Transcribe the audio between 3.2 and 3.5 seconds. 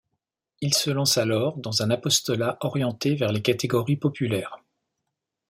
les